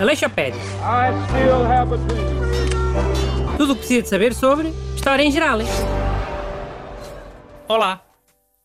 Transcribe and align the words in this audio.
Aleixopédia. 0.00 0.58
I 0.80 1.12
still 1.28 1.62
have 1.66 1.92
a 1.92 1.98
dream. 1.98 3.56
Tudo 3.58 3.72
o 3.72 3.74
que 3.74 3.80
precisa 3.80 4.02
de 4.02 4.08
saber 4.08 4.34
sobre 4.34 4.68
História 4.94 5.22
em 5.22 5.30
geral. 5.30 5.58
Olá, 7.68 8.02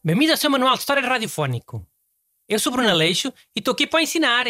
bem-vindo 0.01 0.31
ao 0.31 0.37
seu 0.37 0.49
manual 0.49 0.75
de 0.75 0.79
história 0.79 1.05
radiofónico. 1.05 1.85
Eu 2.47 2.57
sou 2.57 2.71
Bruno 2.71 2.89
Aleixo 2.89 3.33
e 3.53 3.59
estou 3.59 3.73
aqui 3.73 3.85
para 3.85 4.01
ensinar. 4.01 4.45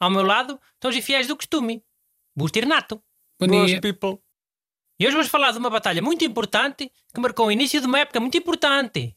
Ao 0.00 0.10
meu 0.10 0.22
lado 0.22 0.58
estão 0.74 0.90
os 0.90 0.96
fiéis 1.04 1.26
do 1.26 1.36
costume, 1.36 1.84
Busto 2.34 2.58
e 2.58 2.62
Renato. 2.62 3.02
Bom 3.38 3.46
dia. 3.66 3.78
people. 3.78 4.18
E 4.98 5.06
hoje 5.06 5.16
vamos 5.16 5.28
falar 5.30 5.52
de 5.52 5.58
uma 5.58 5.68
batalha 5.68 6.00
muito 6.00 6.24
importante 6.24 6.90
que 7.14 7.20
marcou 7.20 7.48
o 7.48 7.52
início 7.52 7.78
de 7.78 7.86
uma 7.86 7.98
época 7.98 8.20
muito 8.20 8.38
importante. 8.38 9.14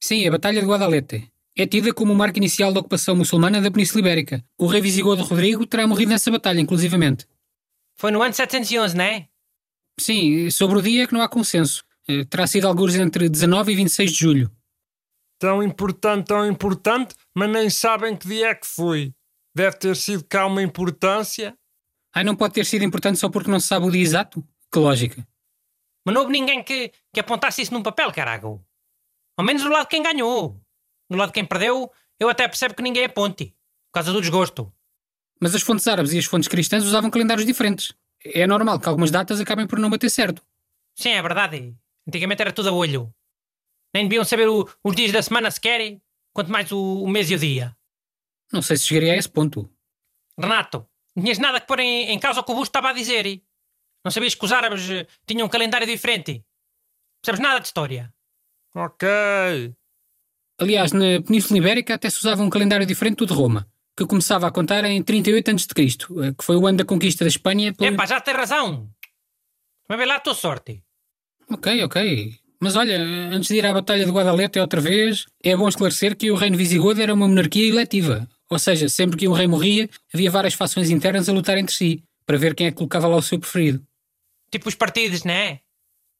Sim, 0.00 0.28
a 0.28 0.30
Batalha 0.30 0.60
de 0.60 0.66
Guadalete. 0.68 1.33
É 1.56 1.66
tida 1.66 1.94
como 1.94 2.12
o 2.12 2.16
marco 2.16 2.36
inicial 2.38 2.72
da 2.72 2.80
ocupação 2.80 3.14
muçulmana 3.14 3.60
da 3.60 3.70
Península 3.70 4.00
Ibérica. 4.00 4.44
O 4.58 4.66
rei 4.66 4.80
visigodo 4.80 5.22
Rodrigo 5.22 5.64
terá 5.66 5.86
morrido 5.86 6.10
nessa 6.10 6.30
batalha, 6.30 6.60
inclusivamente. 6.60 7.26
Foi 7.96 8.10
no 8.10 8.22
ano 8.22 8.34
711, 8.34 8.96
não 8.96 9.04
é? 9.04 9.28
Sim, 9.98 10.50
sobre 10.50 10.78
o 10.78 10.82
dia 10.82 11.04
é 11.04 11.06
que 11.06 11.12
não 11.12 11.22
há 11.22 11.28
consenso. 11.28 11.84
Eh, 12.08 12.24
Terá 12.24 12.46
sido 12.48 12.66
alguns 12.66 12.96
entre 12.96 13.28
19 13.28 13.72
e 13.72 13.76
26 13.76 14.12
de 14.12 14.18
julho. 14.18 14.50
Tão 15.38 15.62
importante, 15.62 16.26
tão 16.26 16.44
importante, 16.46 17.14
mas 17.32 17.48
nem 17.48 17.70
sabem 17.70 18.16
que 18.16 18.26
dia 18.26 18.48
é 18.48 18.54
que 18.54 18.66
foi. 18.66 19.14
Deve 19.54 19.76
ter 19.76 19.94
sido 19.96 20.24
cá 20.24 20.46
uma 20.46 20.62
importância. 20.62 21.56
Ai, 22.12 22.24
não 22.24 22.34
pode 22.34 22.54
ter 22.54 22.66
sido 22.66 22.84
importante 22.84 23.18
só 23.20 23.28
porque 23.28 23.50
não 23.50 23.60
se 23.60 23.68
sabe 23.68 23.86
o 23.86 23.90
dia 23.90 24.02
exato? 24.02 24.44
Que 24.72 24.78
lógica. 24.80 25.26
Mas 26.04 26.14
não 26.14 26.22
houve 26.22 26.32
ninguém 26.32 26.62
que, 26.64 26.92
que 27.12 27.20
apontasse 27.20 27.62
isso 27.62 27.72
num 27.72 27.82
papel, 27.82 28.12
carago. 28.12 28.64
Ao 29.36 29.44
menos 29.44 29.62
do 29.62 29.68
lado 29.70 29.84
de 29.84 29.90
quem 29.90 30.02
ganhou. 30.02 30.60
Do 31.14 31.18
lado 31.18 31.28
de 31.28 31.34
quem 31.34 31.44
perdeu, 31.44 31.90
eu 32.18 32.28
até 32.28 32.48
percebo 32.48 32.74
que 32.74 32.82
ninguém 32.82 33.04
aponte. 33.04 33.46
Por 33.86 33.94
causa 33.94 34.12
do 34.12 34.20
desgosto. 34.20 34.72
Mas 35.40 35.54
as 35.54 35.62
fontes 35.62 35.86
árabes 35.86 36.12
e 36.12 36.18
as 36.18 36.24
fontes 36.24 36.48
cristãs 36.48 36.84
usavam 36.84 37.10
calendários 37.10 37.46
diferentes. 37.46 37.92
É 38.24 38.46
normal 38.46 38.80
que 38.80 38.88
algumas 38.88 39.10
datas 39.10 39.40
acabem 39.40 39.66
por 39.66 39.78
não 39.78 39.90
bater 39.90 40.10
certo. 40.10 40.42
Sim, 40.96 41.10
é 41.10 41.22
verdade. 41.22 41.74
Antigamente 42.08 42.42
era 42.42 42.52
tudo 42.52 42.68
a 42.68 42.72
olho. 42.72 43.14
Nem 43.94 44.08
deviam 44.08 44.24
saber 44.24 44.48
o- 44.48 44.68
os 44.82 44.96
dias 44.96 45.12
da 45.12 45.22
semana 45.22 45.50
sequer, 45.50 46.00
quanto 46.32 46.50
mais 46.50 46.72
o, 46.72 47.02
o 47.04 47.08
mês 47.08 47.30
e 47.30 47.34
o 47.34 47.38
dia. 47.38 47.76
Não 48.52 48.60
sei 48.62 48.76
se 48.76 48.86
chegaria 48.88 49.12
a 49.12 49.16
esse 49.16 49.28
ponto. 49.28 49.70
Renato, 50.38 50.86
não 51.14 51.22
tinhas 51.22 51.38
nada 51.38 51.60
que 51.60 51.66
pôr 51.66 51.78
em, 51.80 52.10
em 52.10 52.18
causa 52.18 52.40
o 52.40 52.44
que 52.44 52.50
o 52.50 52.54
Busto 52.54 52.70
estava 52.70 52.90
a 52.90 52.92
dizer. 52.92 53.40
Não 54.04 54.10
sabias 54.10 54.34
que 54.34 54.44
os 54.44 54.50
árabes 54.52 54.88
eh, 54.90 55.06
tinham 55.26 55.46
um 55.46 55.50
calendário 55.50 55.86
diferente. 55.86 56.44
Percebes 57.22 57.40
nada 57.40 57.60
de 57.60 57.66
história. 57.66 58.12
Ok. 58.74 59.06
Aliás, 60.58 60.92
na 60.92 61.20
Península 61.26 61.58
Ibérica 61.58 61.94
até 61.94 62.08
se 62.08 62.18
usava 62.18 62.42
um 62.42 62.50
calendário 62.50 62.86
diferente 62.86 63.16
do 63.18 63.26
de 63.26 63.32
Roma, 63.32 63.66
que 63.96 64.06
começava 64.06 64.46
a 64.46 64.50
contar 64.50 64.84
em 64.84 65.02
38 65.02 65.50
a.C., 65.50 65.66
eh, 65.78 66.32
que 66.36 66.44
foi 66.44 66.56
o 66.56 66.66
ano 66.66 66.78
da 66.78 66.84
conquista 66.84 67.24
da 67.24 67.28
Espanha 67.28 67.72
pelo... 67.72 67.92
Epá, 67.94 68.06
já 68.06 68.20
tens 68.20 68.36
razão. 68.36 68.88
Mas 69.88 69.98
vê 69.98 70.04
lá 70.06 70.16
a 70.16 70.20
tua 70.20 70.34
sorte. 70.34 70.82
Ok, 71.50 71.82
ok. 71.84 72.32
Mas 72.60 72.76
olha, 72.76 72.98
antes 72.98 73.48
de 73.48 73.56
ir 73.56 73.66
à 73.66 73.72
Batalha 73.72 74.04
de 74.06 74.10
Guadalete 74.10 74.58
outra 74.58 74.80
vez, 74.80 75.26
é 75.42 75.54
bom 75.56 75.68
esclarecer 75.68 76.16
que 76.16 76.30
o 76.30 76.34
reino 76.34 76.56
visigodo 76.56 77.02
era 77.02 77.12
uma 77.12 77.28
monarquia 77.28 77.68
eletiva. 77.68 78.26
Ou 78.48 78.58
seja, 78.58 78.88
sempre 78.88 79.16
que 79.18 79.28
um 79.28 79.32
rei 79.32 79.46
morria, 79.46 79.88
havia 80.12 80.30
várias 80.30 80.54
fações 80.54 80.88
internas 80.88 81.28
a 81.28 81.32
lutar 81.32 81.58
entre 81.58 81.74
si, 81.74 82.02
para 82.24 82.38
ver 82.38 82.54
quem 82.54 82.68
é 82.68 82.70
que 82.70 82.76
colocava 82.76 83.08
lá 83.08 83.16
o 83.16 83.22
seu 83.22 83.38
preferido. 83.38 83.84
Tipo 84.50 84.68
os 84.68 84.74
partidos, 84.74 85.24
não 85.24 85.34
é? 85.34 85.60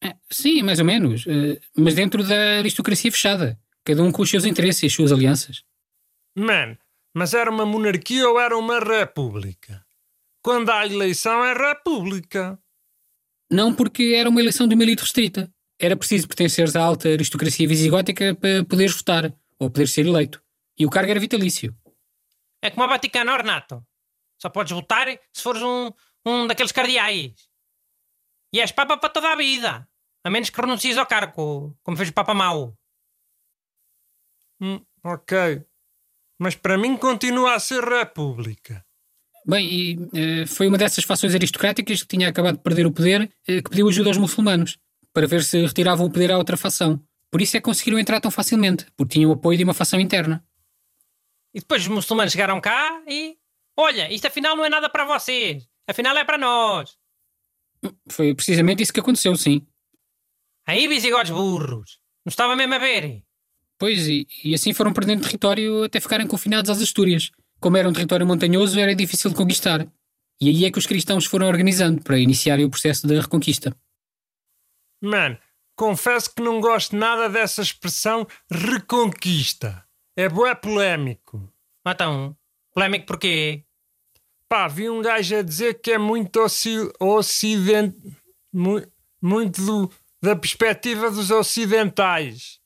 Eh, 0.03 0.13
Sim, 0.29 0.61
mais 0.61 0.77
ou 0.79 0.85
menos. 0.85 1.25
eh, 1.25 1.59
Mas 1.75 1.95
dentro 1.95 2.23
da 2.23 2.57
aristocracia 2.59 3.11
fechada. 3.11 3.57
Cada 3.85 4.01
um 4.01 4.11
com 4.11 4.23
os 4.23 4.29
seus 4.29 4.45
interesses 4.45 4.83
e 4.83 4.85
as 4.87 4.93
suas 4.93 5.11
alianças. 5.11 5.63
Man, 6.35 6.77
mas 7.13 7.33
era 7.33 7.51
uma 7.51 7.65
monarquia 7.65 8.27
ou 8.27 8.39
era 8.39 8.57
uma 8.57 8.79
república? 8.79 9.85
Quando 10.43 10.71
há 10.71 10.85
eleição 10.85 11.45
é 11.45 11.53
república. 11.53 12.59
Não 13.49 13.73
porque 13.73 14.15
era 14.17 14.29
uma 14.29 14.41
eleição 14.41 14.67
de 14.67 14.75
uma 14.75 14.83
elite 14.83 15.01
restrita. 15.01 15.53
Era 15.79 15.95
preciso 15.95 16.27
pertenceres 16.27 16.75
à 16.75 16.83
alta 16.83 17.09
aristocracia 17.09 17.67
visigótica 17.67 18.33
para 18.33 18.65
poderes 18.65 18.95
votar, 18.95 19.25
ou 19.59 19.69
poderes 19.69 19.91
ser 19.91 20.05
eleito. 20.05 20.41
E 20.77 20.85
o 20.85 20.89
cargo 20.89 21.11
era 21.11 21.19
vitalício. 21.19 21.75
É 22.61 22.69
como 22.71 22.85
o 22.85 22.89
Vaticano, 22.89 23.37
Renato. 23.37 23.85
Só 24.41 24.49
podes 24.49 24.73
votar 24.73 25.07
se 25.31 25.43
fores 25.43 25.61
um, 25.61 25.91
um 26.25 26.47
daqueles 26.47 26.71
cardeais. 26.71 27.33
E 28.51 28.59
és 28.59 28.71
Papa 28.71 28.97
para 28.97 29.09
toda 29.09 29.31
a 29.31 29.35
vida. 29.35 29.87
A 30.23 30.29
menos 30.29 30.49
que 30.49 30.59
renuncies 30.59 30.97
ao 30.97 31.05
cargo, 31.05 31.77
como 31.83 31.97
fez 31.97 32.09
o 32.09 32.13
Papa 32.13 32.33
Mau. 32.33 32.75
Hum, 34.61 34.81
ok. 35.03 35.63
Mas 36.39 36.55
para 36.55 36.77
mim 36.77 36.97
continua 36.97 37.55
a 37.55 37.59
ser 37.59 37.83
república. 37.83 38.85
Bem, 39.47 39.67
e 39.71 40.09
eh, 40.13 40.45
foi 40.47 40.67
uma 40.67 40.77
dessas 40.77 41.03
fações 41.03 41.35
aristocráticas 41.35 42.01
que 42.01 42.07
tinha 42.07 42.27
acabado 42.27 42.57
de 42.57 42.63
perder 42.63 42.87
o 42.87 42.91
poder 42.91 43.31
eh, 43.47 43.61
que 43.61 43.69
pediu 43.69 43.87
ajuda 43.87 44.09
aos 44.09 44.17
muçulmanos, 44.17 44.77
para 45.13 45.27
ver 45.27 45.43
se 45.43 45.63
retiravam 45.65 46.07
o 46.07 46.11
poder 46.11 46.31
à 46.31 46.37
outra 46.37 46.57
fação. 46.57 46.99
Por 47.31 47.41
isso 47.41 47.55
é 47.55 47.59
que 47.59 47.65
conseguiram 47.65 47.99
entrar 47.99 48.19
tão 48.19 48.31
facilmente, 48.31 48.87
porque 48.97 49.13
tinham 49.13 49.29
o 49.29 49.33
apoio 49.33 49.57
de 49.57 49.63
uma 49.63 49.73
fação 49.73 49.99
interna. 49.99 50.43
E 51.53 51.59
depois 51.59 51.83
os 51.83 51.87
muçulmanos 51.87 52.33
chegaram 52.33 52.59
cá 52.59 53.03
e. 53.07 53.37
Olha, 53.77 54.11
isto 54.11 54.27
afinal 54.27 54.55
não 54.55 54.65
é 54.65 54.69
nada 54.69 54.89
para 54.89 55.05
vocês. 55.05 55.67
Afinal 55.87 56.17
é 56.17 56.23
para 56.25 56.37
nós. 56.37 56.97
Foi 58.09 58.33
precisamente 58.33 58.81
isso 58.81 58.93
que 58.93 58.99
aconteceu, 58.99 59.35
sim. 59.35 59.65
Aí, 60.65 60.87
bisigodes 60.87 61.31
burros. 61.31 61.99
Não 62.25 62.29
estava 62.29 62.55
mesmo 62.55 62.73
a 62.73 62.77
ver. 62.79 63.23
Pois, 63.77 64.07
e, 64.07 64.27
e 64.43 64.53
assim 64.53 64.73
foram 64.73 64.93
perdendo 64.93 65.23
território 65.23 65.83
até 65.83 65.99
ficarem 65.99 66.27
confinados 66.27 66.69
às 66.69 66.81
Astúrias. 66.81 67.31
Como 67.59 67.75
era 67.77 67.87
um 67.89 67.93
território 67.93 68.25
montanhoso, 68.25 68.79
era 68.79 68.95
difícil 68.95 69.29
de 69.29 69.35
conquistar. 69.35 69.85
E 70.39 70.49
aí 70.49 70.65
é 70.65 70.71
que 70.71 70.77
os 70.77 70.85
cristãos 70.85 71.25
foram 71.25 71.47
organizando 71.47 72.01
para 72.01 72.17
iniciarem 72.19 72.65
o 72.65 72.69
processo 72.69 73.07
da 73.07 73.19
reconquista. 73.21 73.75
Man, 75.01 75.37
confesso 75.75 76.33
que 76.33 76.41
não 76.41 76.59
gosto 76.59 76.95
nada 76.95 77.29
dessa 77.29 77.61
expressão 77.61 78.25
reconquista. 78.51 79.83
É 80.15 80.29
bué 80.29 80.55
polémico. 80.55 81.51
Então, 81.85 82.35
polémico 82.73 83.05
porquê? 83.05 83.63
Pá, 84.47 84.67
vi 84.67 84.89
um 84.89 85.01
gajo 85.01 85.35
a 85.37 85.41
dizer 85.41 85.81
que 85.81 85.91
é 85.91 85.97
muito 85.97 86.37
oci 86.39 86.77
ocidente. 86.99 87.97
mu- 88.53 88.85
muito 89.21 89.61
do- 89.65 89.91
da 90.21 90.33
perspectiva 90.35 91.11
dos 91.11 91.29
ocidentais. 91.31 92.59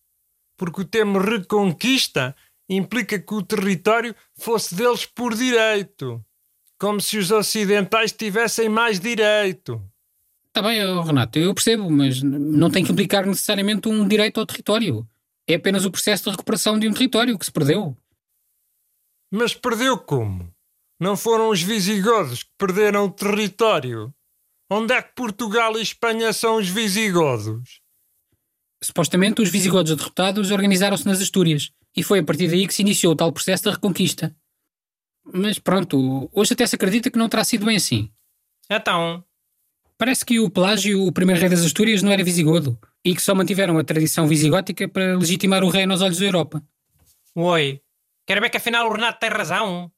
Porque 0.60 0.82
o 0.82 0.86
termo 0.86 1.20
reconquista 1.20 2.36
implica 2.70 3.18
que 3.18 3.34
o 3.34 3.42
território 3.42 4.14
fosse 4.38 4.76
deles 4.76 5.06
por 5.06 5.34
direito. 5.34 6.22
Como 6.78 7.00
se 7.00 7.18
os 7.18 7.32
ocidentais 7.32 8.12
tivessem 8.12 8.68
mais 8.68 9.00
direito. 9.00 9.82
Está 10.48 10.62
bem, 10.62 10.82
Renato, 11.02 11.40
eu 11.40 11.54
percebo, 11.54 11.90
mas 11.90 12.22
não 12.22 12.70
tem 12.70 12.84
que 12.84 12.92
implicar 12.92 13.26
necessariamente 13.26 13.88
um 13.88 14.06
direito 14.06 14.40
ao 14.40 14.46
território. 14.46 15.08
É 15.48 15.56
apenas 15.56 15.86
o 15.86 15.92
processo 15.92 16.26
de 16.26 16.32
recuperação 16.32 16.78
de 16.78 16.90
um 16.90 16.94
território 16.94 17.40
que 17.40 17.46
se 17.46 17.52
perdeu. 17.52 17.96
Mas 19.32 19.54
perdeu 19.54 19.98
como? 19.98 20.54
Não 21.00 21.16
foram 21.16 21.50
os 21.50 21.62
visigodos 21.62 22.44
que 22.44 22.52
perderam 22.58 23.06
o 23.06 23.12
território? 23.12 24.14
Onde 24.70 24.94
é 24.94 25.02
que 25.02 25.16
Portugal 25.16 25.78
e 25.78 25.82
Espanha 25.82 26.34
são 26.34 26.58
os 26.58 26.68
visigodos? 26.68 27.82
Supostamente, 28.84 29.42
os 29.42 29.50
visigodos 29.50 29.96
derrotados 29.96 30.52
organizaram-se 30.52 31.06
nas 31.06 31.22
Astúrias, 31.22 31.72
e 31.96 32.04
foi 32.04 32.20
a 32.20 32.24
partir 32.24 32.48
daí 32.48 32.66
que 32.66 32.74
se 32.74 32.82
iniciou 32.82 33.14
o 33.14 33.16
tal 33.16 33.32
processo 33.32 33.66
da 33.66 33.72
reconquista. 33.72 34.36
Mas 35.34 35.60
pronto, 35.60 36.30
hoje 36.34 36.54
até 36.54 36.66
se 36.66 36.76
acredita 36.76 37.12
que 37.12 37.18
não 37.18 37.30
terá 37.30 37.44
sido 37.44 37.66
bem 37.66 37.76
assim. 37.76 38.12
Então, 38.70 39.24
Parece 40.00 40.26
que 40.26 40.40
o 40.40 40.50
Pelágio, 40.50 41.06
o 41.06 41.12
primeiro 41.12 41.42
rei 41.42 41.50
das 41.50 41.60
Astúrias, 41.60 42.02
não 42.02 42.10
era 42.10 42.24
visigodo, 42.24 42.80
e 43.04 43.14
que 43.14 43.22
só 43.22 43.36
mantiveram 43.36 43.78
a 43.78 43.84
tradição 43.84 44.30
visigótica 44.30 44.88
para 44.88 45.18
legitimar 45.18 45.62
o 45.62 45.68
reino 45.68 45.92
aos 45.92 46.02
olhos 46.02 46.18
da 46.18 46.26
Europa. 46.26 46.64
oi. 47.36 47.82
Quero 48.26 48.40
ver 48.40 48.50
que 48.50 48.56
afinal 48.56 48.88
o 48.88 48.94
Renato 48.94 49.20
tem 49.20 49.30
razão. 49.30 49.92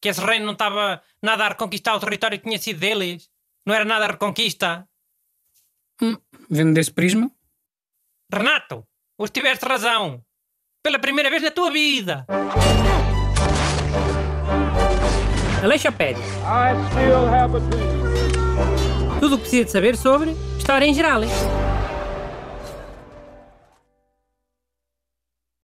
Que 0.00 0.08
esse 0.08 0.20
reino 0.24 0.46
não 0.46 0.54
estava 0.54 1.02
nada 1.22 1.44
a 1.44 1.48
reconquistar 1.50 1.94
o 1.94 2.00
território 2.00 2.38
que 2.38 2.44
tinha 2.44 2.58
sido 2.58 2.80
deles. 2.80 3.28
Não 3.66 3.74
era 3.74 3.84
nada 3.84 4.06
a 4.06 4.12
reconquista. 4.12 4.88
Vendo 6.48 6.72
desse 6.72 6.90
prisma, 6.90 7.30
Renato, 8.32 8.84
hoje 9.18 9.32
tiveste 9.32 9.66
razão. 9.66 10.20
Pela 10.82 10.98
primeira 10.98 11.30
vez 11.30 11.42
na 11.42 11.50
tua 11.50 11.70
vida. 11.70 12.26
Aleixopédia. 15.62 16.22
I 16.22 16.74
still 16.90 17.26
have 17.28 17.56
a 17.56 17.60
dream. 17.60 19.20
Tudo 19.20 19.36
o 19.36 19.38
que 19.38 19.42
precisa 19.44 19.64
de 19.64 19.70
saber 19.70 19.96
sobre 19.96 20.32
História 20.58 20.84
em 20.84 20.92
geral. 20.94 21.22